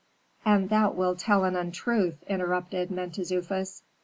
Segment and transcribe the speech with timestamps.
[0.43, 3.83] "And thou wilt tell an untruth," interrupted Mentezufis.